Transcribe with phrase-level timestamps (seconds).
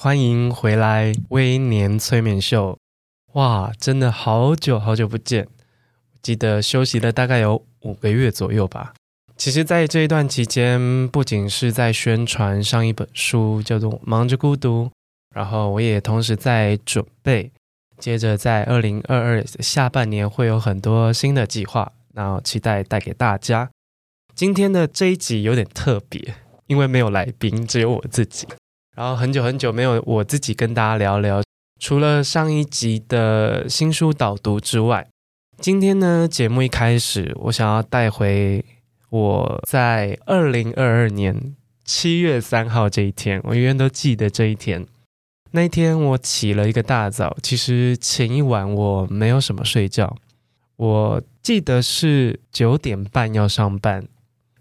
[0.00, 2.78] 欢迎回来微年催眠秀。
[3.32, 5.48] 哇，真的好久好久不见，
[6.22, 8.94] 记得休息了大概有五个月左右吧。
[9.36, 14.84] 其实，在这一段期间，不仅是在宣传上一本书，叫做《忙着孤独》，
[15.34, 17.50] 然后我也同时在准备。
[17.98, 23.68] 接着，在二零二二下半年会有很多新的计划，然后期待带给大家。
[24.36, 26.36] 今天的这一集有点特别，
[26.68, 28.46] 因为没有来宾，只有我自己。
[28.98, 31.40] 然后很久很久没有我自己跟大家聊聊，
[31.78, 35.06] 除了上一集的新书导读之外，
[35.58, 38.64] 今天呢，节目一开始，我想要带回
[39.10, 44.84] 我在二零二二年七月三号这一天，我永远都记得这一天。
[45.52, 50.16] 那一天我起了一个大早，其实前一晚我没有什么睡觉，
[50.74, 54.08] 我记得是九点半要上班，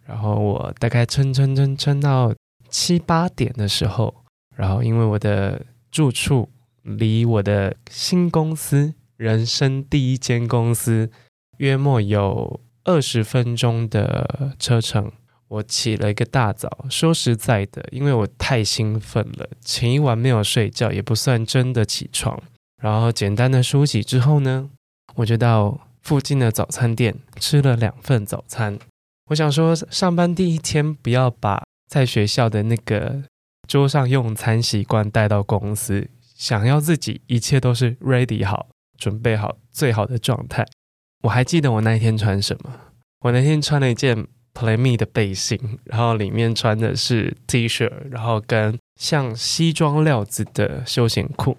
[0.06, 2.36] 然后我大概撑撑撑撑到
[2.69, 4.14] 七八点的时候，
[4.58, 6.50] 然后因为我的住处
[6.81, 11.09] 离我的新公司，人生第一间公司，
[11.58, 15.11] 约莫有二十分钟的车程。
[15.50, 22.38] 我起了一个大早，说实在的，因为我太兴奋了，前一晚没有睡觉，也不算真的起床。
[22.81, 24.69] 然后简单的梳洗之后呢，
[25.16, 28.78] 我就到附近的早餐店吃了两份早餐。
[29.30, 33.23] 我想说，上班第一天不要把在学校的那个
[33.68, 40.66] 桌上用餐习惯带到公司，想要自己一切都是 ready 好，准备好最好的状态。
[41.24, 42.74] 我还记得我那一天穿什么，
[43.22, 44.28] 我那天穿了一件。
[44.59, 51.56] Play Me 的背心，然后里面穿的是 T 恤，然后跟像西装料子的休闲裤，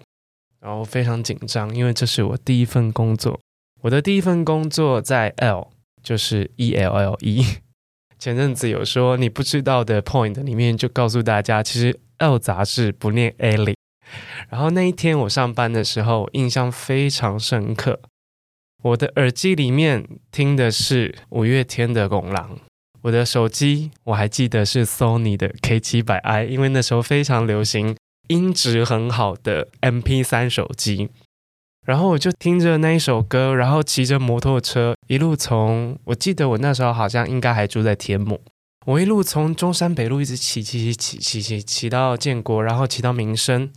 [0.61, 3.38] 然后非常紧张，因为这是我第一份工作。
[3.82, 5.69] 我的第一份工作在 L，
[6.03, 7.44] 就是 E L L E。
[8.19, 13.75] 前阵子有说你不知道的 point 里面就告诉大家，其实 L 杂志不念 Ali，。
[14.49, 18.01] 然后那一天我上班的时候，印象非常深刻。
[18.83, 22.56] 我的耳机里面听的是五月天的《拱狼》。
[23.03, 27.97] 我的手机我还记得是 Sony 的 K700i，因为那时候非常流行
[28.29, 31.11] 音质很好的 MP3 手机。
[31.87, 38.41] 然后我就听着那一首歌，然后骑着摩托车一路从，我记得我那时候好像应该还住在天母，
[38.88, 43.71] 我一路从中山北路一直骑骑骑骑骑骑骑到建国，然后骑到民生，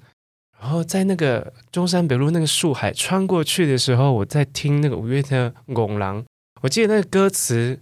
[0.57, 6.21] 然后在那个中山北路那个树海穿过去的时候，我在听那个五月天的《拱狼》，
[6.61, 7.79] 我记得那个歌词。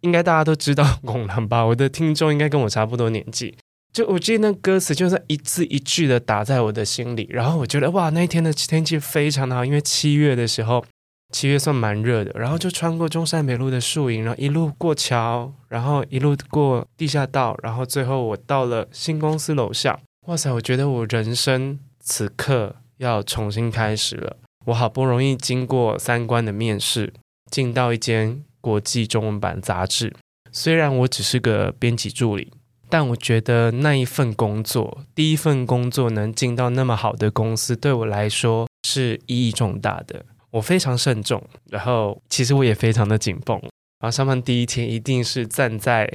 [0.00, 1.64] 应该大家都知道拱狼吧？
[1.64, 3.56] 我的听众应该跟我差不多年纪。
[3.92, 7.28] 就我记得那歌词，就是一字一句的打在我的心里。
[7.30, 10.84] 然后我觉得哇，那一天的天气非常的好，因为七月的时候，
[11.32, 12.30] 七月算蛮热的。
[12.38, 19.98] 然后就穿过中山北路的树影，然后一路过桥，然后一路过地下道，然后最后我到了新公司楼下。
[20.28, 24.36] 哇塞，我觉得我人生此刻要重新开始了。
[24.66, 27.12] 我好不容易经过三关的面试，
[27.50, 28.44] 进到一间。
[28.62, 30.14] 国际中文版杂志，
[30.52, 32.52] 虽然我只是个编辑助理，
[32.88, 40.24] 但我觉得那一份工作，第一份工作能进到那么好的公司，对我来说是意义重大的。
[40.52, 43.58] 我非常慎重，然后其实我也非常的紧绷。
[43.98, 46.08] 然后上班第一天一定是站在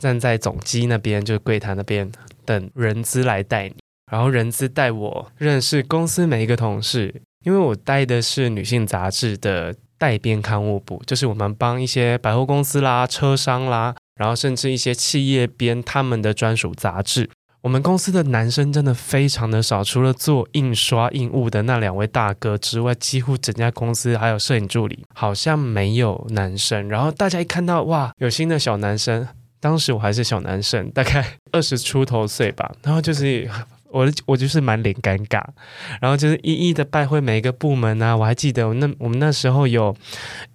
[0.00, 2.10] 站在总机那边，就是柜台那边
[2.44, 3.74] 等人资来带你，
[4.12, 9.74] 然后人资带我认识公司每一个同事，因为我带的是女性杂志的。
[10.00, 17.28] 代编刊物部就是我们帮一些百货公司啦、车商啦，然后甚至一些企业编他们的专属杂志。
[17.60, 26.88] 我们公司的男生真的非常的少，除了做印刷印务的那两位大哥之外，几乎整家公司还有摄影助理，好像没有男生。
[26.88, 29.26] 然后大家一看到哇，有新的小男生，
[29.60, 33.48] 当时我还是小男生，大概 二十出头岁吧，然后就是。
[33.90, 35.42] 我我就是满脸尴尬，
[35.98, 38.14] 然后就是一一的拜会每一个部门啊。
[38.14, 39.96] 我还记得那我们那时候有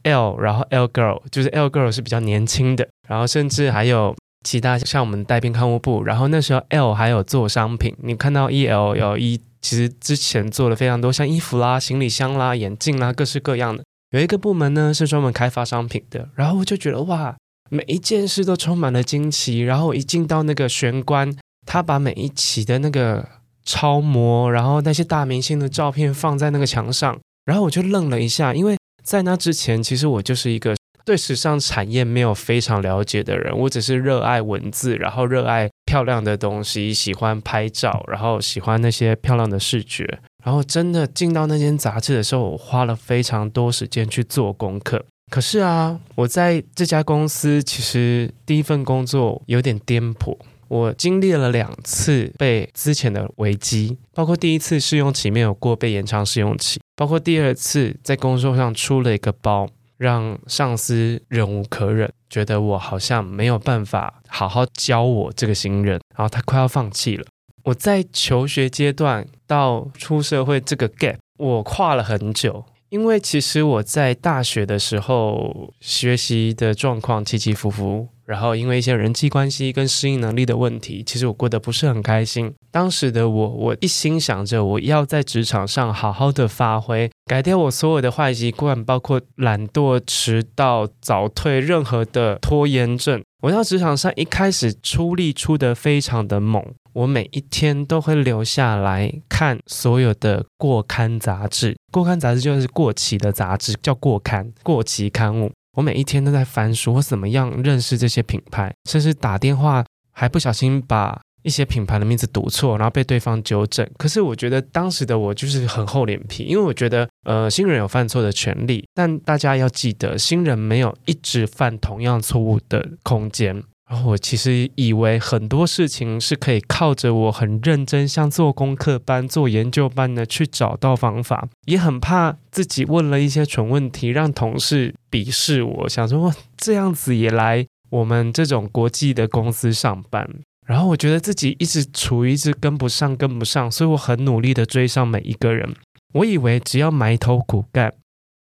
[0.04, 7.96] L，然后 L girl，就是 L girl 是比较年轻的，然后甚至还有其他像我们代编刊物部，然后那时候 L 还有做商品。
[8.04, 13.84] 你看到 E L L E，其实之前做了非常多，像衣服啦、行李箱啦、眼镜啦，各式各样的。
[14.12, 17.36] 有一个部门呢是专门开发商品的，然后我就觉得哇，
[17.70, 19.62] 每一件事都充满了惊奇。
[19.62, 21.36] 然后一进到那个玄关。
[21.66, 23.26] 他把每一期的那个
[23.64, 45.04] 超模，然后那些大明星的照片放在那个墙上，然后我就愣了一下，因为在那之前，其实我就是一个对时尚产业没有非常了解的人，我只是热爱文字，然后热爱漂亮的东西，喜欢拍照，然后喜欢那些漂亮的视觉，然后真的进到那间杂志的时候，我花了非常多时间去做功课。
[45.32, 50.38] 可是啊，我在这家公司其实第一份工作有点颠簸。
[50.70, 59.68] 我经历了两次被资遣的危机，包括第一次试用期没有过被延长试用期，包括第二次在工作上出了一个包，
[60.04, 67.26] 让上司忍无可忍，觉得我好像没有办法好好教我这个新人，然后他快要放弃了。
[67.64, 72.66] 我在求学阶段到出社会这个 gap，我跨了很久。
[72.94, 82.54] 因为其实我在大学的时候学习的状况起起伏伏，然后因为一些人际关系跟适应能力的问题，其实我过得不是很开心。
[82.70, 93.24] 当时的我，我一心想着我要在职场上好好的发挥，改掉我所有的坏习惯，包括懒惰、迟到、早退，任何的拖延症。
[93.42, 96.64] 我到职场上一开始出力出得非常的猛。
[96.94, 105.52] 我每一天都会留下来看所有的过刊杂志，过刊杂志就是过期的杂志，叫过刊，过期刊物。
[105.76, 113.90] 我每一天都在翻书，我怎么样认识这些品牌，甚至打电话还不小心把一些品牌的名字读错，然后被对方纠正。
[113.98, 123.64] 可是我觉得当时的我就是很厚脸皮，因为我觉得呃新人有犯错的权利，但大家要记得，新人没有一直犯同样错误的空间。
[124.06, 135.90] 我其实以为很多事情是可以靠着我很认真，像做功课般、做研究般的去找到方法，也很怕自己问了一些蠢问题，让同事鄙视我。
[135.90, 140.28] 想说这样子也来我们这种国际的公司上班，
[140.66, 145.74] 然后我觉得自己一直处于一直跟不上、跟不上，所以我很努力的追上每一个人。
[146.14, 147.94] 我以为只要埋头苦干、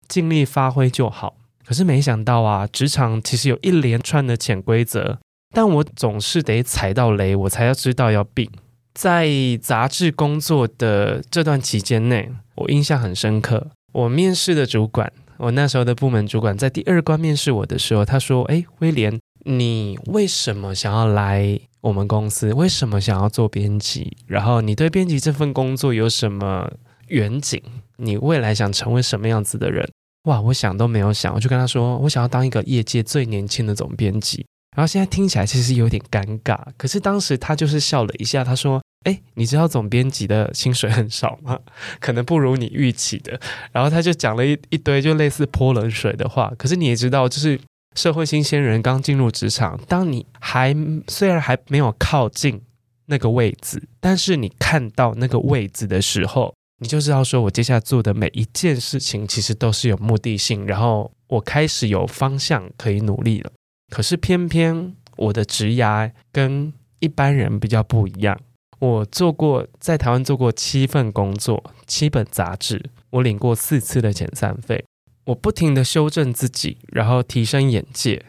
[0.09, 5.19] 尽力发挥就好，可是没想到啊，职场其实有一连串的潜规则。
[5.57, 8.47] 但我总是得踩到雷，我才要知道要病。
[8.93, 9.27] 在
[9.63, 13.69] 杂志工作的这段期间内，我印象很深刻。
[13.95, 22.53] 我面试的主管，我那时候的部门主管，在第二关面试我的时候，他说：“诶，威廉，你为什么想要来我们公司？
[22.53, 24.15] 为什么想要做编辑？
[24.27, 26.71] 然后你对编辑这份工作有什么
[27.09, 27.63] 远景？
[27.97, 29.89] 你未来想成为什么样子的人？”
[30.29, 34.45] 哇，我想都没有想，我就跟他说：“我想要当一个业界最年轻的总编辑。”
[34.77, 41.59] 然后现在听起来其实有点尴尬，可是当时他就是笑了一下，他说：“哎，你知道总编辑的薪水很少吗？
[41.99, 43.41] 可能不如你预期的。”
[43.73, 46.53] 然后他就讲了一一堆就类似泼冷水的话。
[46.59, 47.59] 可是你也知道，就是
[47.95, 50.77] 社会新鲜人刚进入职场，当你还
[51.09, 52.61] 虽然还没有靠近
[53.07, 56.53] 那个位置，但是你看到那个位置的时候，
[56.83, 63.51] 你就知道说我接下来做的每一件事情其实都是有目的性，然后我开始有方向可以努力了。
[63.91, 68.39] 可是偏偏我的职涯跟一般人比较不一样。
[68.79, 74.85] 我做过在台湾做过七份工作，七本杂志，我领过四次的遣散费。
[75.25, 78.25] 我不停地修正自己，然后提升眼界。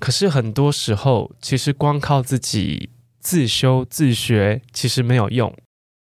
[0.00, 2.90] 可是很多时候，其实光靠自己
[3.20, 5.54] 自修自学其实没有用。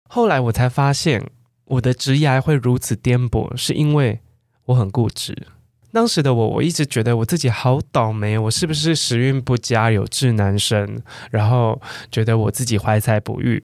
[0.09, 1.29] 后来我才发现，
[1.65, 4.21] 我的职涯会如此颠簸，是因为
[4.65, 5.47] 我很固执。
[5.91, 11.81] 当时的我，我一直觉得我自己好倒霉，我是不是时运不佳，有志难伸，然后
[12.11, 13.63] 觉得我自己怀才不遇，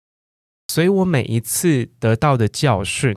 [0.67, 3.15] 所以我每一次得到的教训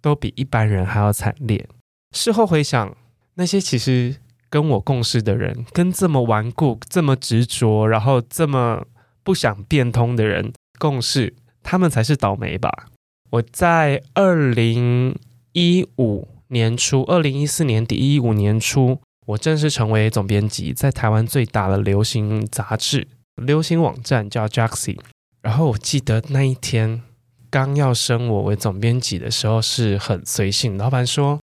[0.00, 1.68] 都比一般人还要惨烈。
[2.12, 2.96] 事后回想，
[3.34, 4.16] 那些其实
[4.50, 8.84] 跟我共事的人，跟这么顽固、这么执着，然后这么
[9.22, 12.88] 不想变通的人共事，他们才是倒霉吧。
[13.30, 15.16] 我在二零
[15.52, 16.26] 一五。
[16.48, 24.98] 年初，二零一四年底一五年初，我正式成为总编辑，在台湾最大的流行杂志、流行网站叫 Jaxi。
[25.42, 27.02] 然后我记得那一天
[27.48, 30.76] 刚要升我为总编辑的时候，是很随性。
[30.76, 31.38] 老板说：“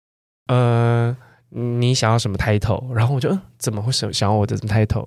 [0.47, 1.15] 呃，
[1.49, 5.05] 你想要什么 title？” 然后我就嗯，怎么会想想要我的 title？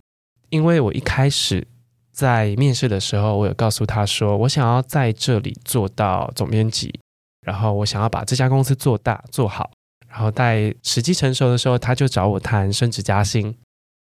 [0.50, 1.66] 因为我一开始
[2.12, 7.00] 在面试的时候，我有告诉他说，我想要在这里做到总编辑，
[7.40, 9.70] 然后我想要把这家公司做大做好。
[10.16, 13.54] 然后在时机成熟的时候，他就找我谈升职加薪，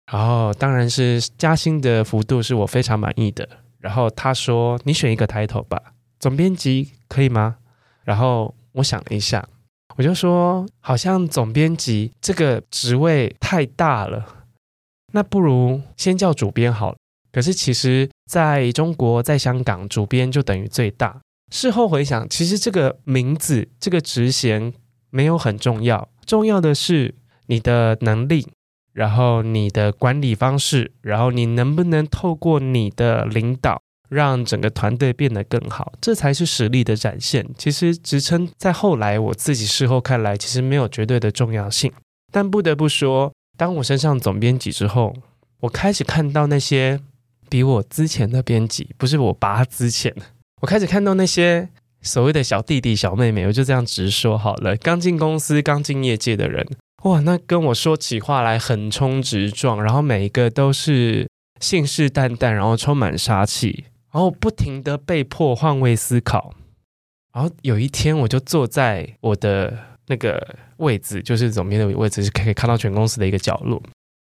[0.09, 3.45] 然后当然是加薪的幅度是我非常满意的。
[3.79, 5.77] 然后他说：“你选一个 title 吧，
[6.17, 7.57] 总编辑可以吗？”
[8.05, 9.45] 然后我想了一下，
[9.97, 14.25] 我就说：“好像总编辑这个职位太大了，
[15.11, 16.97] 那不如先叫主编好了。”
[17.33, 21.19] 可是其实在中国，在香港，主编就等于最大。
[21.51, 24.73] 事后回想，其实这个名字、这个职衔
[25.15, 28.45] 没有很重要，重要的是你的能力，
[28.91, 37.47] 然后你的管理方式，然后你能不能透过你的领导，让整个团队变得更好，这才是实力的展现。
[37.57, 41.89] 其实职称在后来我自己事后看来，其实没有绝对的重要性。
[42.29, 45.15] 但不得不说，当我升上总编辑之后，
[45.61, 46.99] 我开始看到那些
[47.49, 50.13] 比我之前的编辑，不是我拔之前，
[50.61, 51.69] 我开始看到那些
[52.05, 54.77] 所谓的小弟弟小妹妹，我就这样直说好了。
[54.77, 56.65] 刚进公司、刚进业界的人，
[57.03, 61.27] 哇，那跟我说起话来横冲直撞，然后每一个都是
[61.59, 66.53] 信誓旦旦，然后充满杀气，然后不停的被迫换位思考。
[67.33, 69.77] 然后有一天，我就坐在我的。
[70.07, 73.81] 那个位置就是总编的位置，是可以看到全公司的一个角落。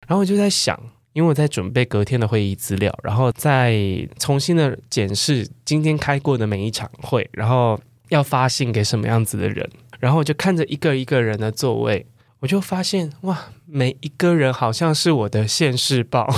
[0.09, 0.75] 然后我就在想，
[1.17, 3.75] 因为我在准备隔天的会议资料，然后再
[4.19, 7.81] 重新的检视今天开过的每一场会，然后
[8.11, 9.67] 要发信给什么样子的人。
[9.99, 12.05] 然后我就看着一个一个人的座位，
[12.41, 16.31] 我就发现哇，每一个人好像是我的现世报，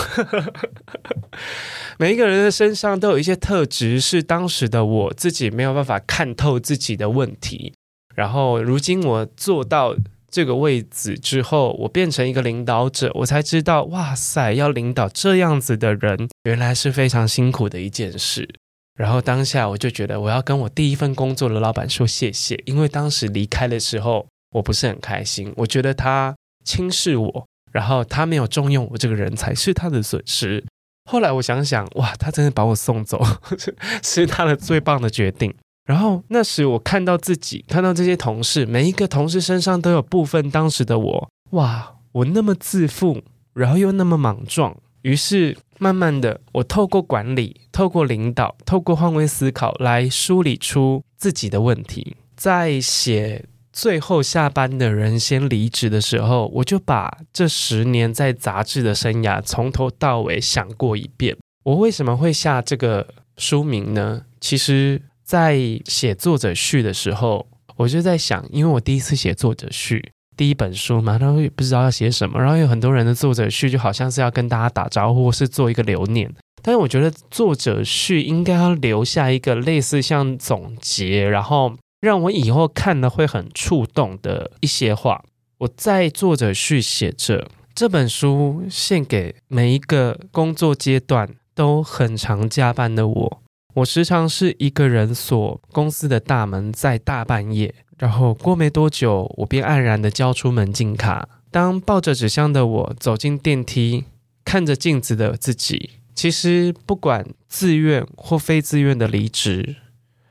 [1.98, 7.72] 每一个人的身上都有一些特质，是当时的我自己没有办法看透自己的问题。
[8.14, 9.96] 然后，如今我做到
[10.30, 18.48] 这个位置之后，我变成一个领导者，我才知道，哇塞，要领导这样子的人，原来是非常辛苦的一件事。
[18.94, 30.64] 然后当下我就觉得，我要跟我第一份工作的老板说谢谢，因为当时离开的时候，我不是很开心，我觉得他轻视我，然后他没有重用我这个人才是他的损失。
[31.08, 33.24] 后来我想想，哇，他真的把我送走，
[34.02, 35.54] 是他的最棒的决定。
[35.88, 41.30] 然后那时我看到自己，看到这些同事，每一个同事身上都有部分当时的我。
[41.52, 43.22] 哇，我那么自负，
[43.54, 44.76] 然后又那么莽撞。
[45.00, 52.14] 于是慢慢的，我透过管理，透过领导，透过换位思考来梳理出自己的问题。
[52.36, 61.34] 在写最后下班的人先离职的时候，我就把这十年在杂志的生涯从头到尾想过一遍。
[61.64, 64.26] 我为什么会下这个书名呢？
[64.38, 65.00] 其实。
[65.28, 70.02] 在写作者序的时候，我就在想，因为我第一次写作者序，
[70.38, 76.34] 第一本书嘛，然后也不知道要写什么，然后有很多人的作者序就好像是要跟大家打招呼，或是做一个留念。
[76.62, 85.22] 但是我觉得作者序应该要留下一个类似像总结，然后让我以后看了会很触动的一些话。
[85.58, 93.42] 我在作者序写着这本书献给每一个工作阶段都很常加班的我。
[93.78, 101.28] 我时常是一个人锁公司的大门，在大半夜，然后过没多久，我便黯然的交出门禁卡。
[101.50, 104.04] 当抱着纸箱的我走进电梯，
[104.44, 109.76] 看着镜子的自己，其实不管自愿或非自愿的离职，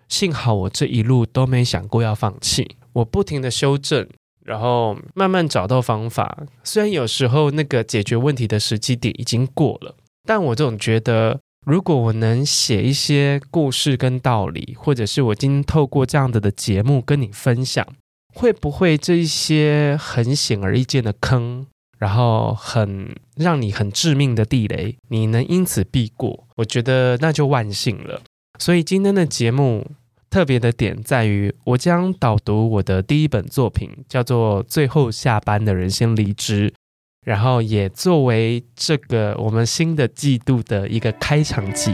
[0.09, 2.75] 幸好我这一路都没想过要放弃。
[2.93, 4.05] 我不停的修正，
[4.43, 6.43] 然后慢慢找到方法。
[6.65, 11.39] 虽然有时候那个解决问题的时机点已经过了，但我总觉得。
[11.67, 17.85] 如果我能写一些故事跟道理，或者是我今天透过这样子的节目跟你分享，
[18.33, 21.67] 会不会这一些很显而易见的坑，
[21.99, 26.47] 然后很让你很致命的地雷，你能因此避过？
[26.55, 28.21] 我觉得那就万幸了。
[28.57, 29.85] 所以今天的节目
[30.29, 36.71] 特别的点在于，我将导读我的第一本作品，叫做《最后下班的人先离职》。
[37.27, 41.93] 然后也作为这个我们新的季度的一个开场集。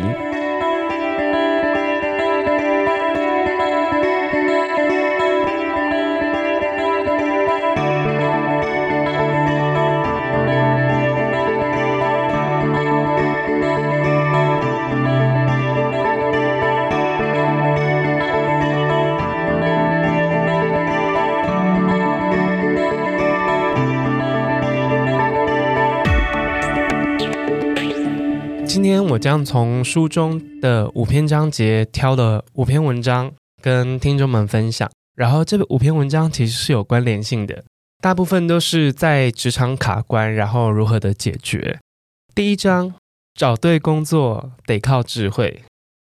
[29.33, 37.63] 我将从书中的五篇章节挑了五篇文章跟听众们分享，然后这五篇文章其实是有关联性的，
[37.99, 41.79] 大部分都是在职场卡关，然后如何的解决。
[42.35, 42.93] 第一章，
[43.33, 45.63] 找对工作得靠智慧，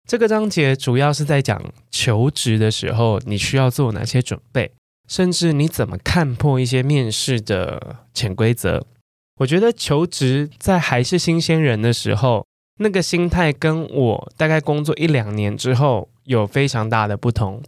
[0.05, 4.69] 这个章节主要是在讲求职的时候你需要做哪些准备，
[5.07, 8.85] 甚至你怎么看破一些面试的潜规则。
[9.39, 12.45] 我觉得求职在还是新鲜人的时候。
[12.79, 17.61] 那个心态跟我大概工作一两年之后有非常大的不同。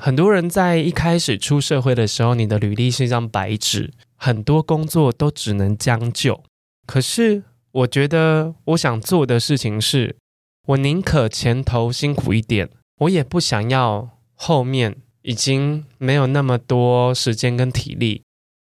[0.00, 6.42] 很多人在一开始出社会的时候，你的履历是一张白纸，很多工作都只能将就。
[6.86, 10.16] 可是我觉得我想做的事情是，
[10.68, 12.68] 我宁可前头辛苦一点，
[13.00, 18.22] 我也不想要后面已经没有那么多时间跟体力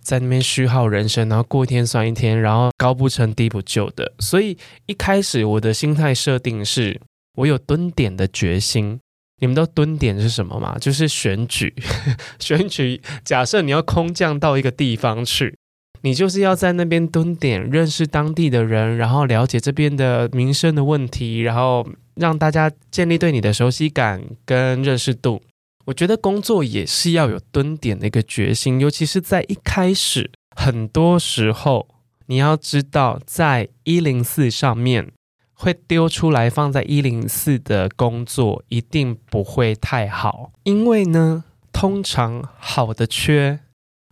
[0.06, 4.12] 在那边虚耗人生，然后过一天算一天，然后高不成低不就的。
[4.20, 7.00] 所以一开始我的心态设定是，
[7.38, 9.00] 我有蹲点的决心。
[9.40, 10.78] 你们都蹲点是什么吗？
[10.80, 11.74] 就是选举，
[12.38, 13.02] 选举。
[13.24, 15.56] 假设你要空降到一个地方去。
[16.02, 21.84] 你就是要在那边蹲点，认识当地的人，然后了解这边的民生的问题，然后
[22.14, 25.42] 让大家建立对你的熟悉感跟认识度。
[25.86, 31.88] 我觉得工作也是要有蹲点的一个决心，尤其是在一开始，很多时候
[32.26, 35.12] 你要知道，在一零四上面
[35.54, 43.60] 会丢出来放在一零四的工作一定不会太好，因为呢，通常好的缺。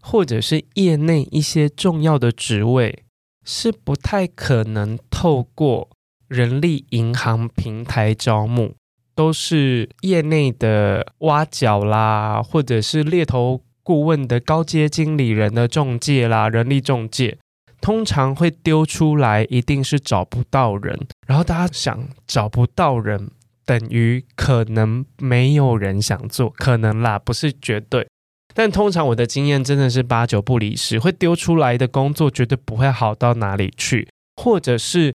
[0.06, 3.04] 或者是业内一些重要的职位，
[3.42, 5.88] 是不太可能透过
[6.28, 8.74] 人力银行平台招募，
[9.14, 17.38] 都是业内的挖角啦，或者是猎头顾问的高阶经理人的中介啦，人力中介，
[17.80, 21.06] 通常会丢出来，一定是找不到人。
[21.26, 23.30] 然后大家想，找不到人，
[23.64, 28.06] 等于可能没有人想做，可能啦，不是绝对。
[28.54, 35.12] 但通常我的经验真的是八九不离十，会丢出来的工作绝对不会好到哪里去，或者是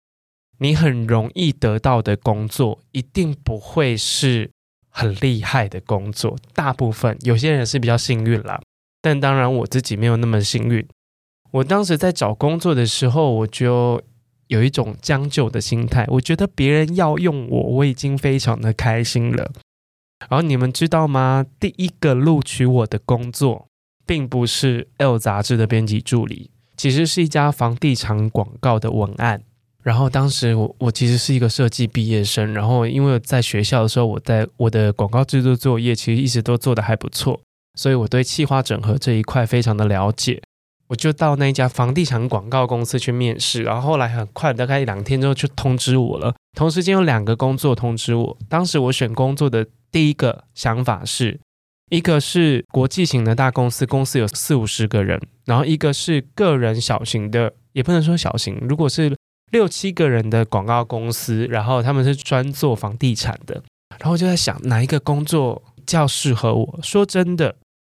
[0.58, 4.50] 你很容易得到的工作，一定不会是
[4.88, 6.36] 很厉害的工作。
[6.52, 8.60] 大部分有些人是比较幸运啦，
[9.00, 10.86] 但当然我自己没有那么幸运。
[11.52, 14.02] 我当时在找工作的时候，我就
[14.48, 19.52] 有一种将就的心态，我觉得别人要用我，我已经非常的开心了。
[20.28, 21.46] 然后你们知道吗？
[21.60, 23.68] 第一个录取我的工作，
[24.04, 29.44] 并不是《L》杂志的编辑助理，其实是一家房地产广告的文案。
[29.84, 37.40] 然后当时我我其实是一个设计毕业生，然后因为在学校的时候，我在我的广告制作作业其实一直都做得还不错，
[37.74, 40.42] 所以我对企划整合这一块非常的了解。
[40.88, 46.34] 我就到那一家房地产广告公司去面试，然后后来很快，大概一两天之后就通知我了。
[46.56, 49.66] 同时间有两个工作通知我，当时我选工作的。
[49.90, 51.40] 第一个想法是，
[51.90, 59.16] 一个是国际型的大公司，公司有四五十个人，然后一个是个人小型的，也不能说小型，如果是
[59.50, 63.62] 六七个人的广告公司，然后他们是专做房地产的，
[63.98, 66.78] 然后就在想哪一个工作较适合我。
[66.82, 67.56] 说真的，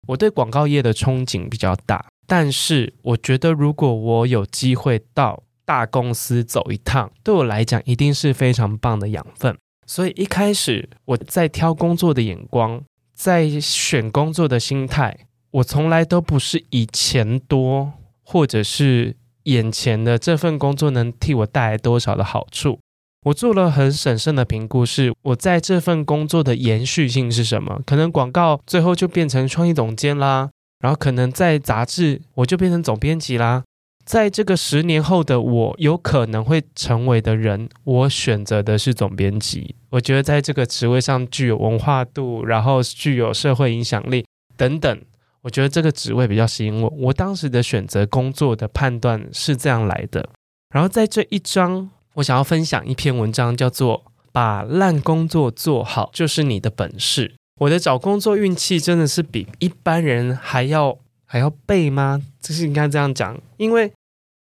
[0.09, 9.57] 我对广告业的憧憬比较大，但是我觉得如果我有机会到大公司走一趟，对我来讲一定是非常棒的养分。
[9.87, 12.81] 所以一开始我在挑工作的眼光，
[13.15, 22.79] 在选工作的心态，我从来都不是以钱多，或者是眼前的这份工作能替我带来多少的好处。
[23.26, 27.81] 我做了很审慎的评估，是我在这份工作的延续性是什么？
[27.85, 30.50] 可能广告最后就变成创意总监啦，
[30.81, 33.62] 然后可能在杂志我就变成总编辑啦。
[34.07, 39.74] 在这个十年后的我有可能会成为的人，我选择的是总编辑。
[39.90, 44.24] 我觉得在这个职位上具有文化度，然后具有社会影响力
[44.57, 45.00] 等等。
[45.42, 46.88] 我觉得这个职位比较吸引我。
[46.98, 50.29] 我当时的选择工作的判断是这样来的。
[50.74, 53.98] 然后在这一章，我想要分享一篇文章，叫做
[54.33, 57.29] 《把烂工作做好就是你的本事》。
[57.61, 62.22] 我的找工作运气真的是比一般人还要还要背吗？
[62.40, 63.92] 这是应该这样讲，因为。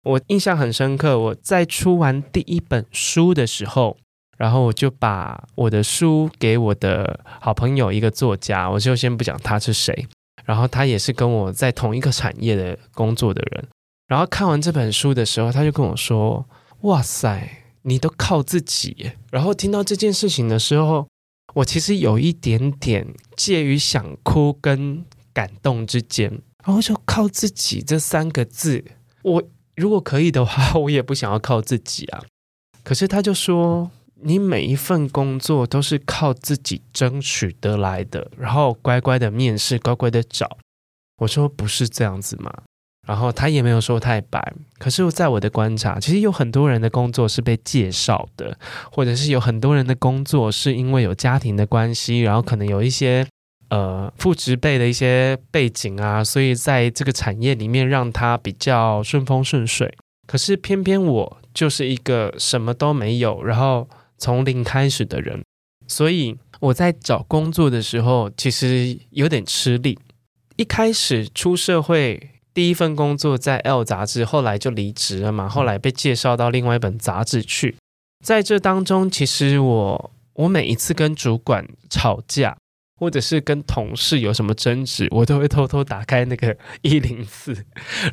[0.03, 3.97] 我印象很深刻，我在出完第一本书的时候，
[4.37, 10.07] 然后我就把我的书给我的好朋友一个作家，我就先不讲他是谁，
[10.45, 13.67] 然后他也是跟我在同一个产业的工作的人，
[14.07, 16.45] 然后看完这本书的时候，他就跟我说
[16.81, 17.49] ：“哇塞，
[17.83, 21.07] 你都靠自己。”然后听到这件事情的时候，
[21.53, 26.29] 我其实有一点点介于想哭跟感动之间，
[26.65, 28.83] 然后就靠自己这三个字，
[29.23, 29.43] 我。
[29.75, 32.21] 如果可以的话， 我也不想要靠自己啊。
[32.83, 33.89] 可是他就说，
[34.21, 40.57] 你每一份工作都是靠自己争取得来的，然后乖乖的面试，乖乖的找。
[41.17, 42.53] 我说不是这样子嘛。
[43.07, 44.53] 然后他也没有说太白。
[44.77, 48.57] 可是在我的观察，其实有很多人的工作是被介绍的，
[48.91, 53.25] 或者是有很多人的工作是因为有家庭的关系，然后可能有一些。
[53.71, 59.95] 呃，父职辈的一些背景啊，所以在这个产业里面让他比较顺风顺水。
[60.25, 63.87] 可是偏偏我就是一个什么都没有，然后
[64.19, 65.43] 从零开始的人，
[65.87, 69.97] 所以我在找工作的时候其实有点吃力。
[70.57, 77.77] 一开始出社会第一份工作在 L 杂志，后来就离职了嘛，后来被介绍到另外一本杂志去。
[78.23, 82.57] 在这当中，其实我我每一次跟主管吵架。
[82.99, 87.53] 或者是跟同事有什么争执，我都会偷偷打开那个 一零四，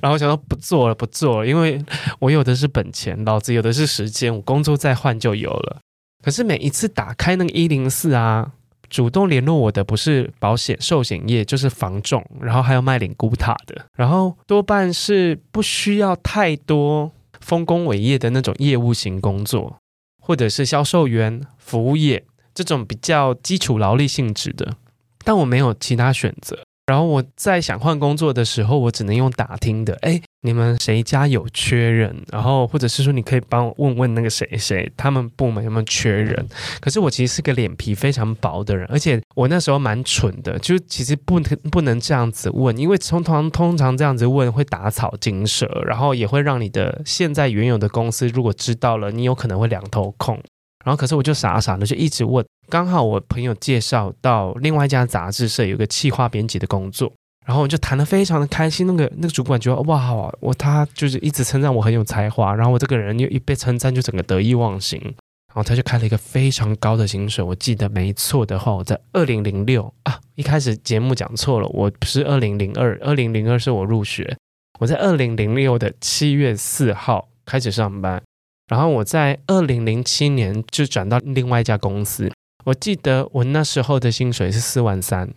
[0.00, 1.84] 然后想说不做了，不做了，因为
[2.20, 5.80] 我有的是本钱，老子有的是时间，我工作再换就有了。
[6.26, 8.50] 可是每一次打开那个一零四啊，
[8.90, 19.76] 主动联络我的不是保险寿险业，就是房仲，然后还有卖灵骨塔的，然后多半是不需要太多丰功伟业的那种业务型工作，
[20.20, 22.24] 或者是销售员、服务业。
[22.52, 24.74] 这种比较基础劳力性质的，
[25.24, 26.58] 但我没有其他选择。
[26.86, 29.96] 然后我在想换工作的时候，我只能用打听的。
[30.02, 32.16] 哎，你们谁家有缺人？
[32.30, 36.48] 然后或者是说，你可以帮我问问那个谁谁，他们部门有没有缺人？
[36.80, 50.40] 可是我其实是个脸皮非常薄的人，而且我那时候蛮蠢的，就其实不能不能这样子问，因为通常通常这样子问会打草惊蛇，然后也会让你的现在原有的公司如果知道了，你有可能会两头空。
[50.84, 52.46] 然后，可是我就傻傻的就一直问。
[52.68, 57.12] 刚好我朋友介绍到另外一家杂志社有个企划编辑的工作，
[57.46, 58.86] 然后我就谈得非常的开心。
[58.86, 67.44] 那个那个主管觉得哇，我他就是一直称赞我很有才华，然后我这个人又一被称赞就整个得意忘形，然后他就开了一个非常高的薪水。
[67.44, 74.36] 我记得没错的话，我在二零零六啊，一开始节目讲错了，我不是二零零二，二零零二是我入学，
[74.80, 78.20] 我在二零零六的七月四号开始上班。
[78.68, 82.28] 然后我在二零零七年就转到另外一家公司，
[82.64, 85.32] 我记得我那时候的薪水是四万三，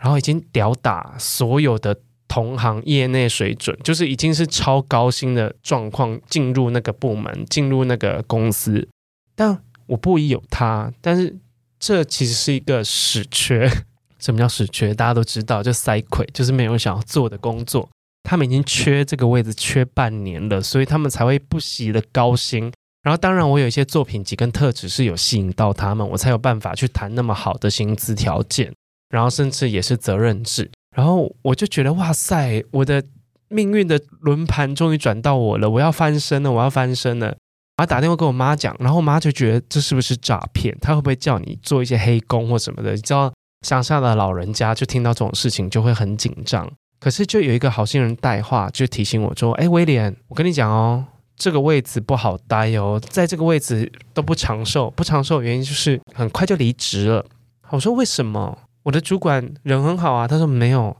[0.00, 1.96] 然后已经吊打所有的
[2.28, 8.88] 同行业内水准，就是已经是超高薪的状况进入那个部门，进入那个公司。
[9.34, 11.36] 但我不疑有他，但是
[11.78, 13.70] 这其实是一个死缺。
[14.18, 14.92] 什么叫死缺？
[14.92, 17.88] 大家都知道，就塞亏，就是没有想要做的工作。
[18.24, 22.70] 他们已经缺这个位置缺半年了，所以他们才会不惜的高薪。
[23.02, 28.74] 然后，当然我有一些作品集跟特质是有吸引到他们，我才有办法去谈那么好的薪资条件。
[29.10, 30.70] 然后，甚至也是责任制。
[30.96, 33.02] 然后我就觉得，哇塞，我的
[33.48, 37.26] 命运的轮盘终于转到我了，我要翻身了，我要翻身了。
[37.26, 40.76] 然后打电话跟我妈讲，然后我妈就觉得这是不是诈骗？
[40.80, 42.92] 她会不会叫你做一些黑工或什么的？
[42.92, 43.32] 你知道，
[43.64, 46.68] 乡下的老人家就听到这种事情就会很紧张。
[46.98, 51.04] 可是，就有一个好心人带话，就提醒我说：“哎，威廉，我跟你讲哦，
[51.36, 54.90] 这个位置不好待哦，在这个位置都不长寿。
[54.90, 57.24] 不长寿原因就是很快就离职了。”
[57.70, 58.58] 我说：“为什么？
[58.88, 60.96] 我的主管人很好啊。”他说：“没有，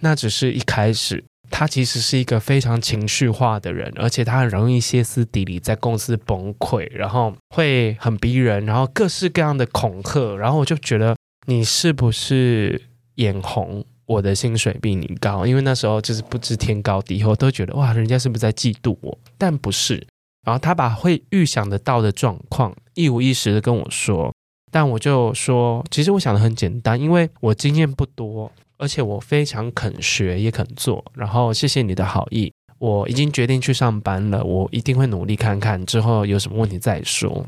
[0.00, 1.24] 那只是一开始。
[1.50, 10.36] 他其实是一个非常情绪化的人，而且他很容易歇斯底里，在公司崩溃，然后会很逼人，然后各式各样的恐吓。
[10.36, 12.80] 然后我就觉得，你是不是
[13.16, 19.18] 眼红？”我的薪水比你高，因为那时候就是不知天高地厚，都觉得哇，人家是不是在嫉妒我？
[19.38, 20.06] 但不是。
[20.44, 24.34] 然后他把会预想得到的状况一五一十的跟我说，
[24.72, 31.04] 但我就说，其实我想的很简单，因为我经验不多，而且我非常肯学也肯做。
[31.14, 37.46] 然后谢谢你的好意，我已经决定去上班了，我一定会努力看看之后有什么问题再说。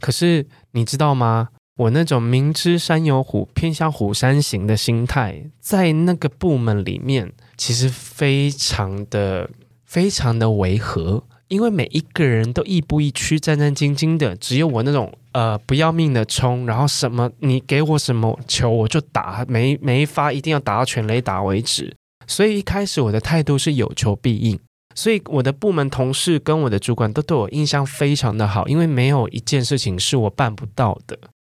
[0.00, 1.48] 可是你知道吗？
[1.76, 9.50] 我那种明知山有虎，偏向虎山行的心态，在那个部门里面，其实非常的、
[9.84, 11.24] 非常的违和。
[11.48, 21.94] 因为每一个人都亦步亦趋、战战兢兢的，只有我那种呃不要命的冲，然后什么你给我什么球我就打，每每一发一定要打到全垒打为止。
[22.26, 24.58] 所以一开始我的态度是有求必应，
[24.94, 31.18] 所以我的部门同事跟我的主管都对我印象非常的好，因为没有一件事情是我办不到的。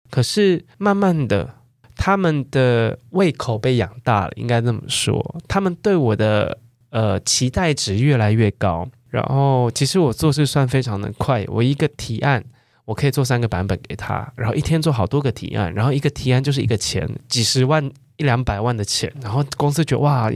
[0.09, 1.55] 可是慢慢的，
[1.95, 5.35] 他们的胃口被养大了，应该这么说。
[5.47, 6.57] 他们对我的
[6.89, 8.87] 呃期待值越来越高。
[9.09, 12.41] 然后其实我做事算非常的快，我一个提案
[12.91, 19.11] 我可以做三个版本给他，然后一天做好多个提案，然后一个提案就是一个钱，几十万一两百万的钱。
[19.21, 20.29] 然后公司觉得哇，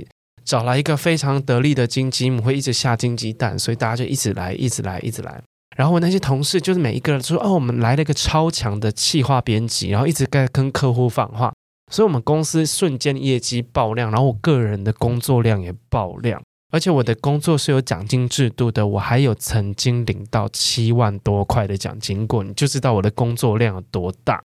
[0.46, 5.42] 找来一个非常得力的金鸡母，会一直下金鸡蛋，所以大家就一直来，一直来，一直来。
[5.76, 11.54] 然后我那些同事就是每一个人说哦，我们来了一个超强的企划编辑，然后一直在跟客户放话，
[11.92, 16.42] 所以我们公司瞬间业绩爆量，然后我个人的工作量也爆量，
[16.72, 24.42] 而且我的工作是有奖金制度的，我还有曾经领到七万多块的奖金过，你就知道我的工作量有多大。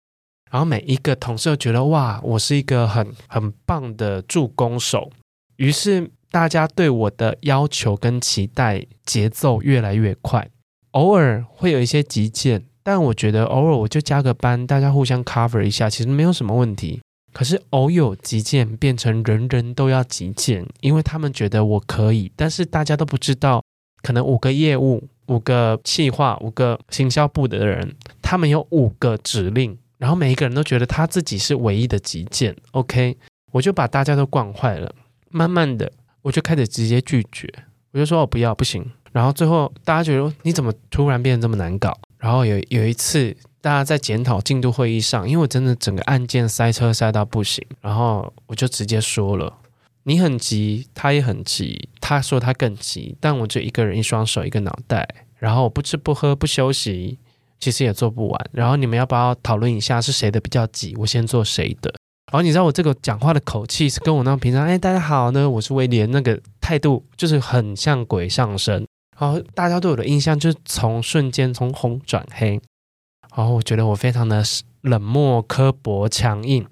[0.50, 5.11] 然后每一个同事都觉得哇，我是一个很很棒的助攻手，
[5.57, 10.48] 于是大家对我的要求跟期待节奏越来越快。
[10.92, 17.00] 偶尔会有一些急件，但我觉得偶尔我就加个班，大家互相 cover 一下，其实没有什么问题。
[17.37, 23.62] 可是偶有急件变成人人都要急件，因为他们觉得我可以，但是大家都不知道，
[24.01, 32.57] 可能五个业务、五个企划、五个行销部的人，他们有五个指令，然后每一个人都觉得他自己是唯一的极简。
[32.70, 33.18] OK，
[33.53, 34.94] 我就把大家都惯坏了。
[35.29, 37.46] 慢慢的，我就开始直接拒绝，
[37.92, 38.83] 我就说我不要，不行。
[39.12, 41.94] 然后最后大家觉得你怎么突然变得这么难搞？
[42.18, 49.52] 然后有有一次，大家在检讨进度会议上，因为我真的整个案件塞车塞到不行，然后我就直接说了，
[50.05, 55.05] 你很急，他也很急，他说他更急，但我就一个人一双手一个脑袋，
[55.40, 57.18] 然后我不吃不喝不休息，
[57.59, 58.50] 其实也做不完。
[58.52, 61.92] 然后你们要不要讨论一下是谁的比较急，我先做谁的？
[62.31, 68.87] 然后你知道我这个讲话的口气是跟我那平常哎大家好呢，我是威廉那个态度就是很像鬼上身。
[69.18, 72.61] 然后大家对我的印象就是从瞬间从红转黑，
[73.37, 74.42] 然后我觉得我非常的
[74.81, 76.66] 冷漠、刻薄、强硬。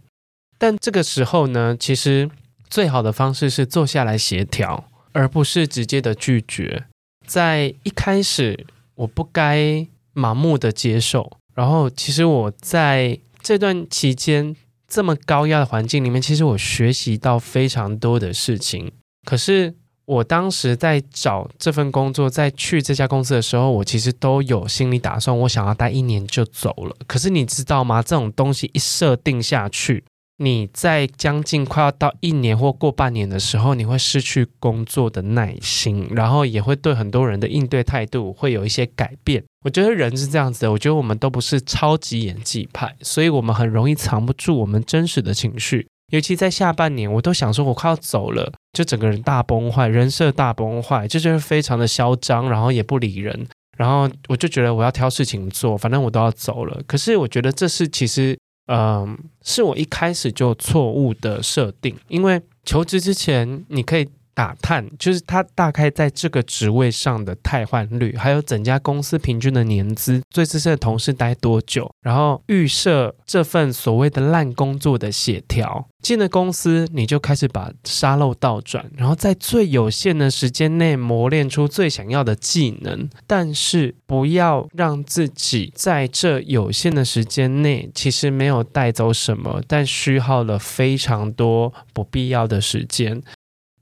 [0.58, 2.30] 但这个时候呢，其实
[2.70, 6.86] 最好的方式是坐下来协调，而不是直接的拒绝。
[7.26, 11.36] 在一开始，我不该盲目的接受。
[11.54, 14.56] 然后，其实我在这段期间
[14.88, 18.90] 这么高压的环境里面，其实我学习到非常多的事情。
[19.26, 19.74] 可是。
[20.06, 26.94] 我当时在找这份工作，在去这家公司的时候，我其实都有心里打算，我想要待一年就走了。
[27.06, 28.02] 可是你知道吗？
[28.02, 30.04] 这种东西一设定下去，
[30.38, 39.42] 你在将近快要到一年或过半年的时候，你会失去工作的耐心，然后也会对很多人的应对态度会有一些改变。
[39.64, 45.86] 我觉得人是这样子的，我觉得我们都不是超级演技派，所以我们很容易藏不住我们真实的情绪。
[46.12, 53.46] 尤其在下半年，我都想说，我快要走了，就整个人大崩坏，人设大崩坏，就是非常的嚣张，然后也不理人，
[53.78, 56.82] 然后我就觉得我要挑事情做，反正我都要走了。
[56.86, 64.06] 可是我觉得这是其实，嗯、是我一开始就错误的设定，因为求职之前你可以。
[64.34, 75.88] 打探就是他大概在这个职位上的汰换率，还有整家公司平均的年资，最资深的同事待多久，然后预设这份所谓的烂工作的协调。
[76.02, 93.22] 进了公司，你就开始把沙漏倒转，然后在最有限的时间内磨练出最想要的技能，但是不要让自己在这有限的时间内，其实没有带走什么，但虚耗了非常多不必要的时间。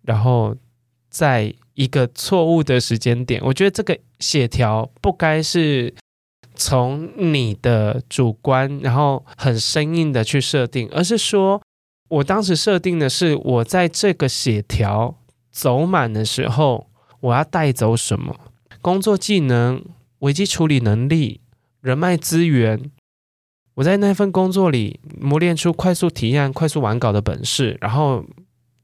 [0.02, 0.56] 然后，
[1.08, 5.94] 在一个错误的时间点，我觉得这个协调不该是
[6.54, 11.62] 从你的主观，然后很生硬的去设定，而是说，
[12.08, 15.16] 我当时设定的是，我在这个协调
[15.50, 16.88] 走满的时候，
[17.20, 18.36] 我要带走什么？
[18.80, 19.84] 工作技能、
[20.18, 21.40] 危机处理能力、
[21.80, 22.90] 人脉资源。
[23.74, 28.24] 我在那份工作里磨练出快速提案、快速完稿的本事，然后。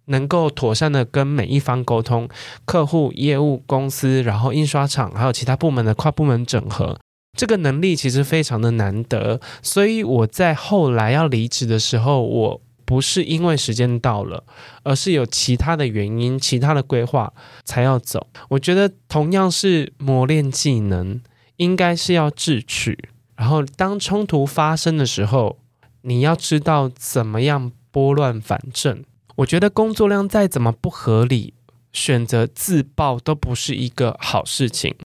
[0.08, 2.28] 能够妥善的跟每一方沟通，
[2.64, 6.98] 客户、业务、公司，然后印刷厂，还有其他部门的跨部门整合，
[7.38, 9.40] 这个能力其实非常的难得。
[9.62, 14.44] 所以我在后来要离职的时候，我不是因为时间到了，
[14.82, 17.32] 而是有其他的原因、其他的规划
[17.64, 18.26] 才要走。
[18.48, 21.20] 我觉得同样是磨练技能，
[21.56, 22.98] 应该是要智取。
[23.36, 25.58] 然后当冲突发生的时候，
[26.00, 29.04] 你要知道怎么样拨乱反正。
[29.38, 31.54] 我觉得工作量再怎么不合理，
[31.92, 34.96] 选择自爆都不是一个好事情。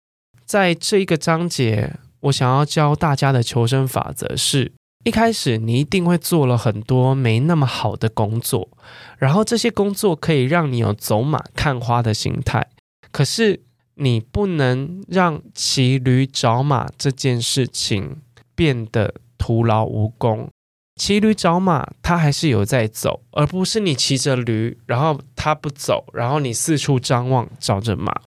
[0.46, 4.72] 在这一个章节，我想要教大家的求生法则是：
[5.04, 8.70] 一开始你一定会做了很多没那么好的工作，
[9.18, 12.66] 然后这些工作可以让你有走马看花的心态。
[13.10, 13.60] 可是
[13.96, 18.22] 你不能让骑驴找马这件事情
[18.54, 20.48] 变得徒劳无功。
[20.96, 28.20] 骑驴找马，他还是有在走，而不是你骑着驴，然后他不走，然后你四处张望找着马。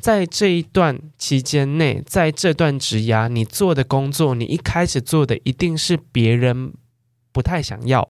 [0.00, 6.72] 在这一段期间内，在这段职涯，你做的工作，你一开始做的一定是别人
[7.32, 8.08] 不太想要，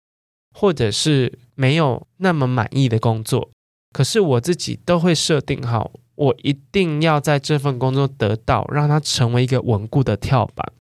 [0.54, 3.50] 或者是没有那么满意的工作。
[3.92, 10.74] 可是我自己都会设定好，我一定要在这份工作得到，让它成为一个稳固的跳板。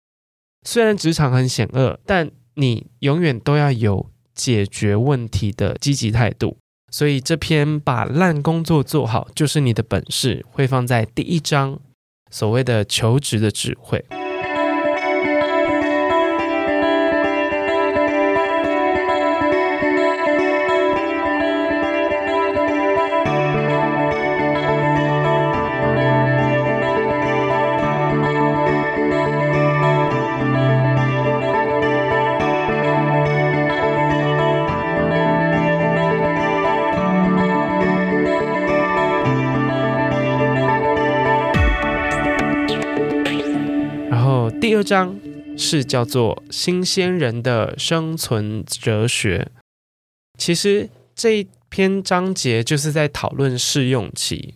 [0.65, 6.57] 虽然职场很险恶，但你永远都要有解决问题的积极态度，
[6.91, 11.79] 所以这篇把烂工作做好就是你的本事，会放在第一章，
[12.29, 14.05] 所谓的求职的智慧。
[44.93, 45.19] 章
[45.57, 49.49] 是叫做《新鲜人的生存哲学》。
[50.37, 54.53] 其实这一篇章节就是在讨论试用期。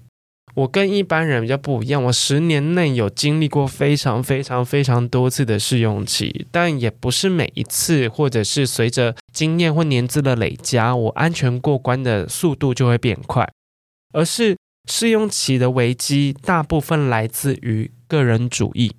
[0.53, 13.49] 我跟一般人比较不一样，我十年内有经历过非常非常非常多次的试用期，但也不是每一次，或者是随着经验或年资的累加，我安全过关的速度就会变快，
[14.13, 14.55] 而是
[14.87, 18.95] 试用期的危机大部分来自于个人主义，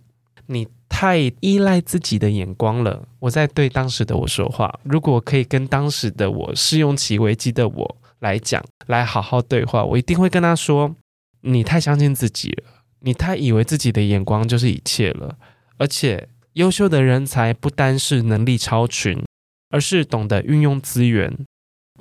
[0.47, 0.67] 你
[1.01, 3.07] 太依赖自己的眼光了。
[3.21, 10.97] 我在对当时的我说话，如果可以跟当时的我试用期危机的我来讲，来好好对话，我一定会跟他说。
[11.43, 12.65] 你太相信自己了，
[12.99, 15.39] 你太以为自己的眼光就是一切了。
[15.77, 19.23] 而且，优秀的人才不单是能力超群，
[19.71, 21.33] 而是懂得运用资源，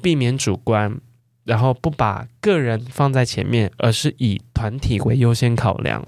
[0.01, 0.99] 避免主观，
[1.43, 6.03] 然后不把个人放在前面，而是以团体为优先考量。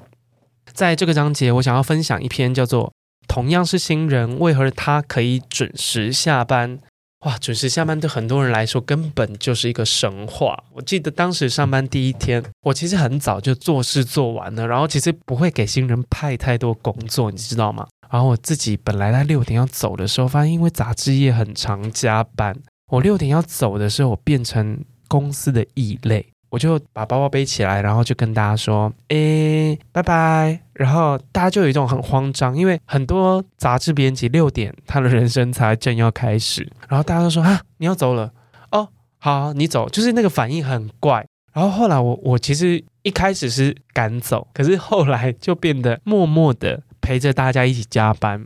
[0.79, 2.87] 在这个章节，我想要分享一篇叫做
[3.27, 6.77] 《同样是新人，为何他可以准时下班》。
[7.25, 10.57] 哇，准时下班对很多人来说根本就是一个神话。
[10.71, 17.85] 我记得当时上班第一天，我其实很早就做事做完了，然后其实不会给新人派太多工作，你知道吗？
[18.09, 22.55] 然后我自己本来在六点要走的时候，发现因为杂志业很常加班，
[22.89, 26.25] 我六点要走的时候，我变成公司的异类。
[26.49, 38.31] 我就把包包背起来，然后就跟大家说：“诶，拜拜。”然后大家就有一种很慌张，因为很多杂志编辑六点他的人生才正要开始，然后大家都说：“啊，你要走了？
[38.71, 41.25] 哦，好，你走。”就是那个反应很怪。
[41.51, 48.45] 然后后来我我其实一开始是赶走，可是后来就变得默默的陪着大家一起加班。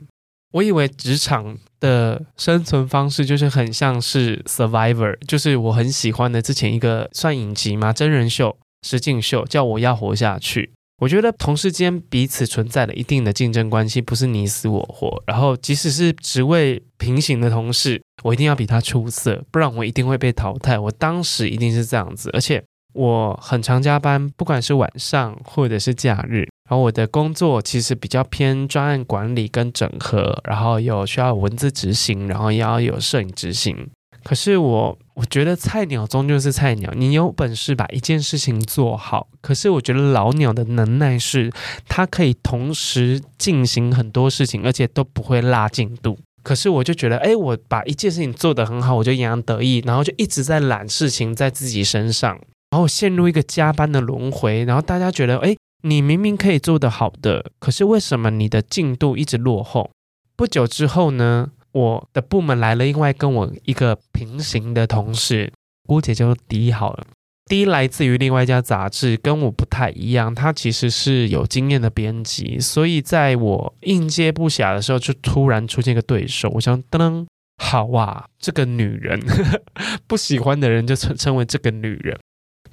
[0.54, 10.72] 我以为职场的生存方式就是很像是 Survivor，就是我很喜欢的之前一个算影集嘛，真人秀、实境秀，叫我要活下去。
[11.02, 15.22] 我觉得同事间彼此存在了一定的竞争关系，不是你死我活。
[15.26, 20.78] 然后即使是职位平行的同事，我一定要比他出色，不然我一定会被淘汰。
[20.78, 22.64] 我当时一定是这样子，而且
[22.94, 26.48] 我很常加班，不管是晚上或者是假日。
[26.70, 33.90] 然后我的工作其实比较偏专案管理跟整合，然后有需要文字执行，然后也要有摄影执行。
[34.24, 39.28] 可是我我觉得菜鸟终究是菜鸟，你有本事把一件事情做好。
[39.42, 41.52] 可是我觉得老鸟的能耐是，
[41.90, 46.18] 他可以同时进行很多事情，而且都不会落进度。
[46.42, 52.40] 可是我就觉得，哎，我把一件事情做得很好，我就洋洋得意，然后就一直在揽事情在自己身上，
[52.74, 54.64] 然后陷入一个加班的轮回。
[54.64, 55.56] 然后大家觉得，哎。
[55.86, 59.92] 你明明可以做得好的，可是为什么你的进度一直落后？
[60.34, 65.52] 不久之后呢，我的部门来了另外跟我一个平行的同事，
[65.86, 67.06] 姑且就 D 好了。
[67.48, 76.50] D 来自于另外一家杂志，跟我不太一样，他其实是有经验的编辑，所以在我应接不暇的时候，就突然出现一个对手。
[76.54, 77.26] 我想，噔噔，
[77.62, 79.20] 好哇，这个女人，
[80.08, 82.18] 不喜欢的人就称称为这个女人。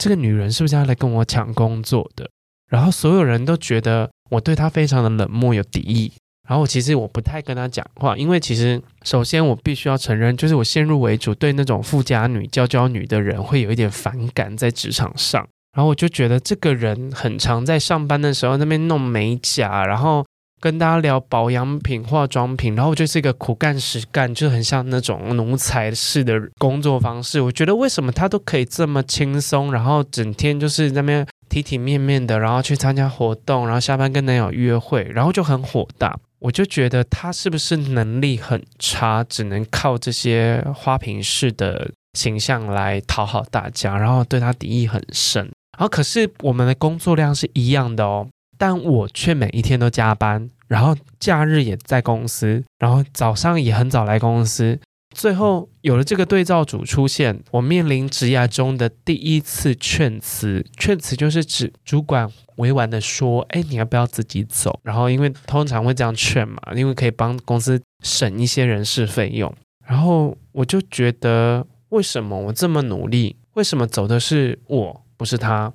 [0.00, 2.26] 这个女人是不是要来跟我抢工作的？
[2.70, 6.10] 然后所有人都觉得我对她非常的冷漠有敌意，
[6.48, 20.24] 然后其实我不太跟她讲话，因为其实首先我必须要承认，就是我先入为主对那种富家女、娇娇女的人会有一点反感在职场上，然后我就觉得这个人很常在上班的时候那边弄美甲，然后
[20.60, 27.40] 跟大家聊保养品、化妆品，然后就是一个苦干实干，就很像那种奴才式的工作方式。
[27.40, 31.26] 我觉得为什么他都可以这么轻松，然后整天就是那边。
[31.50, 36.16] 体体面面的，然后去参加活动，然后下班跟男友约会，然后就很火大。
[36.38, 45.42] 我就觉得他是不是能力很差，只能靠这些花瓶式的形象来讨好大家，然后对他敌意很深。
[45.76, 48.28] 然后可是我们的工作量是一样的哦，
[48.60, 54.78] 但我却每一天都加班，然后假日也在公司，然后早上也很早来公司。
[55.16, 60.62] 最后有了这个对照组出现，我面临职涯中的第一次劝辞。
[60.78, 69.50] 劝辞就是指主管委婉的说：“哎，你要不要自己走？”然后因为通常会这样劝嘛，因为可以帮公司省一些人事费用。
[69.86, 75.72] 然后我就觉得，为什么我这么努力，为什么走的是我，不是他？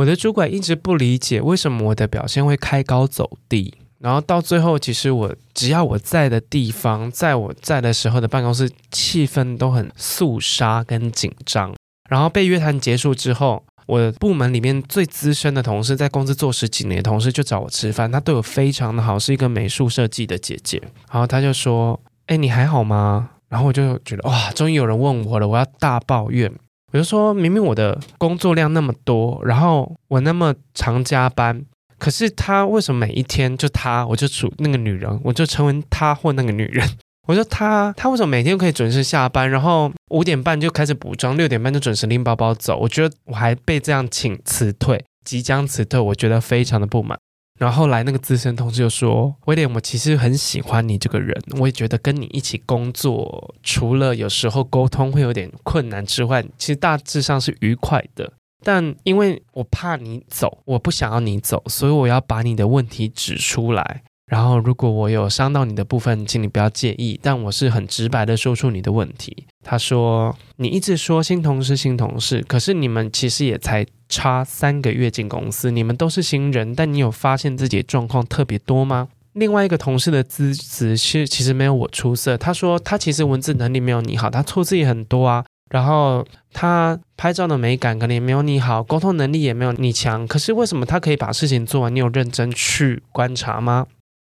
[0.00, 3.74] 我的主管一直不理解为什么我的表现会开高走低。
[3.98, 11.74] 然后到最后，其实我只要我在的地方，在我在的时候的办公室气氛都很肃杀跟紧张。
[12.08, 20.80] 然后被约谈结束之后，我的部门里面最资深的同事，在公司做十几年的同事就找我吃饭，他对我非常的好，是一个美术设计的姐姐。
[21.12, 26.50] 然后他就说：“哎，你还好吗？”然后我就觉得哇，终于有人问我了，我要大抱怨。
[26.92, 31.64] 我就说明明我的工作量那么多，然后我那么常加班。
[31.98, 36.88] 可是他为什么每一天就他，我就处那个女人，我就成为他或那个女人。
[37.28, 42.76] 我说他，他为什么每天可以准时下班，然后五点半就开始补妆，六点半就准时拎包包走？
[42.78, 47.16] 我觉得我还被这样请辞退，即将辞退，我觉得非常的不满。
[47.60, 58.32] 然后后来那个资深同事就说：“威廉，我其实很喜欢你这个人，我也觉得跟你一起工作，除了有时候沟通会有点困难之外，其实大致上是愉快的。
[58.64, 67.18] 但因为我怕你走，我不想要你走，所以我要把你的问题指出来。”然后，如果我有伤到你的部分，请你不要介意。
[67.20, 69.44] 但我是很直白的说出你的问题。
[69.64, 82.36] 他说：“你一直说新同事，新同事，可是你们其实也才差三个月进公司，你们都是新人，但你有发现自己的状况特别多吗？”另外一个同事的资质是其实没有我出色。
[82.36, 85.44] 他说他其实文字能力没有你好，他错字也很多啊。
[85.70, 90.26] 然后他拍照的美感可能也没有你好，沟通能力也没有你强。
[90.26, 91.94] 可是为什么他可以把事情做完？
[91.94, 93.86] 你有认真去观察吗？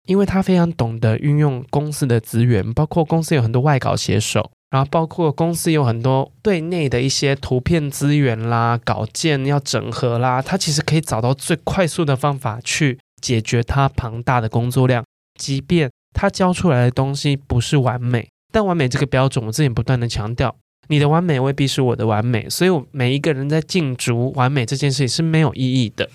[0.07, 15.05] 因为他非常懂得运用公司的资源，包括公司有很多外稿写手，然后包括公司有很多对内的一些图片资源啦、稿件要整合啦，他其实可以找到最快速的方法去解决他庞大的工作量。
[15.39, 20.55] 即便他交出来的东西不是完美，但完美这个标准，我之前不断的强调，
[20.89, 26.09] 你的完美未必是我的完美，所以我每一个人在竞逐完美这件事情是没有意义的。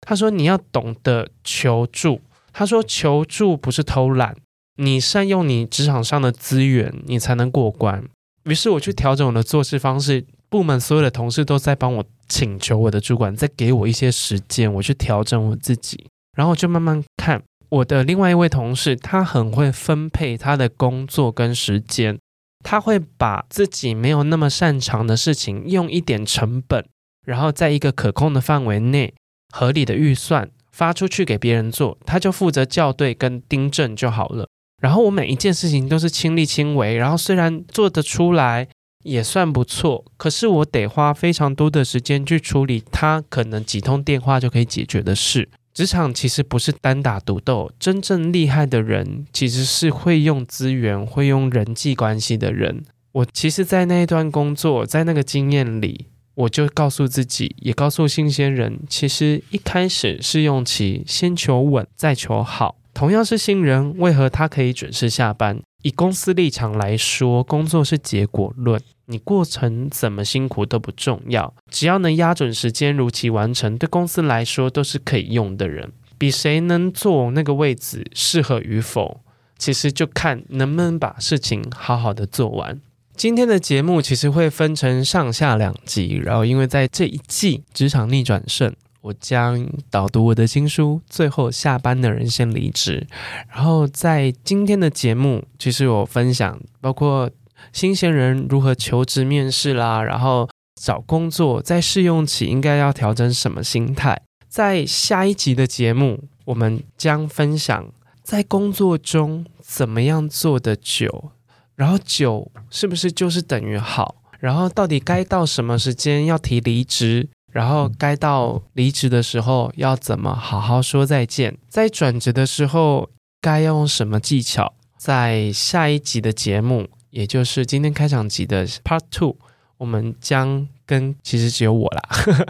[0.00, 2.20] 他说你要懂得求助。
[2.54, 4.36] 他说：“求助不是偷懒，
[4.76, 8.04] 你善用你职场上的资源，你才能过关。”
[8.44, 16.06] 于是我去调整我的做事方式，部门所有的同事都在帮我请求我的主管再给我一些时间，我去调整我自己。
[16.36, 22.18] 然后就慢慢看我的另外一位同事，他很会分配他的工作跟时间，
[22.64, 26.84] 他会把自己没有那么擅长的事情用一点成本，
[27.26, 29.14] 然后在一个可控的范围内
[29.52, 30.50] 合理的预算。
[30.72, 34.48] 发出去给别人做，他就负责校对跟订正就好了。
[34.82, 38.68] 然后我每一件事情都是亲力亲为，然后虽然做得出来
[39.04, 45.48] 也算不错，可是我得花非常多的时间去处理他可能几通电话就可以解决的事。
[45.72, 52.84] 职场其实不是单打独斗，真正厉害的人其实是会用资源、会用人际关系的人。
[53.12, 56.08] 我其实，在那一段工作，在那个经验里。
[56.34, 62.76] 我就告诉自己，也告诉新鲜人，其实一开始试用期先求稳，再求好。
[62.94, 65.60] 同样是新人，为何他可以准时下班？
[65.82, 75.92] 以公司立场来说，工作是结果论，你过程怎么辛苦都不重要，只要能压准时间，如期完成，对公司来说都是可以用的人。
[76.18, 79.22] 比谁能坐那个位置适合与否，
[79.58, 82.80] 其实就看能不能把事情好好的做完。
[83.16, 88.72] 今天的节目其实会分成上下两集，然后因为在这一季职场逆转胜，
[89.02, 93.06] 我将导读我的新书《最后下班的人先离职》。
[93.52, 97.28] 然后在今天的节目，其实我分享包括
[97.72, 100.48] 新鲜人如何求职面试啦，然后
[100.80, 104.22] 找工作在试用期应该要调整什么心态。
[104.48, 107.92] 在下一集的节目，我们将分享
[108.22, 111.32] 在工作中怎么样做得久。
[111.74, 114.16] 然后久是不是就是等于好？
[114.38, 117.28] 然后到底该到什么时间要提离职？
[117.52, 121.56] 然后该到离职的时候要怎么好好说再见？
[121.68, 124.74] 在转职的时候该用什么技巧？
[124.96, 129.36] 在下一集的节目，也就是今天开场集的 Part Two，
[129.76, 132.02] 我们将跟其实只有我啦，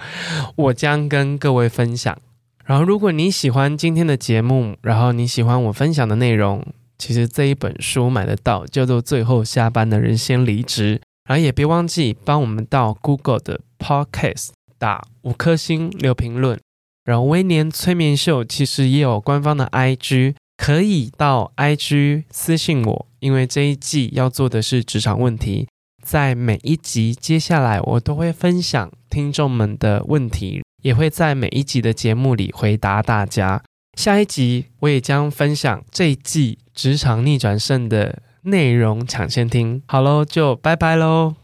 [0.57, 2.17] 我将跟各位分享。
[2.65, 6.65] 然后如果你喜欢今天的节目，然后你喜欢我分享的内容。
[6.99, 10.99] 其实这一本书买得到，叫做《最后下班的人先离职》，
[11.29, 14.51] 然后也别忘记帮我们到 Google 的 Podcast
[14.83, 16.59] 打五颗星留评论。
[17.05, 25.69] 然后威廉催眠秀其实也有官方的 IG，可以到 IG 私信我，因为这一季要做的是职场问题，
[26.03, 33.63] 在每一集接下来我都会分享听众们的问题，也会在每一集的节目里回答大家。
[33.97, 39.83] 下一集我也将分享这一季职场逆转胜的内容，抢先听。
[39.87, 41.42] 好喽，就拜拜喽。